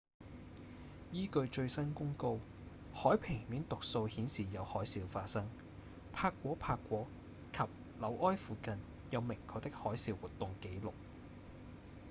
[1.11, 2.39] 依據最新公告
[2.91, 5.47] 海平面讀數顯示有海嘯發生
[6.11, 7.05] 帕果帕果
[7.53, 7.59] 及
[7.99, 8.79] 紐埃附近
[9.11, 10.91] 有明確的海嘯活動紀錄